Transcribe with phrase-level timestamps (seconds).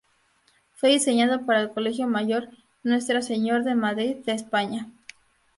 [0.73, 2.49] Fue diseñado para el Colegio Mayor
[2.81, 4.89] Nuestra Señor de Madrid, de España.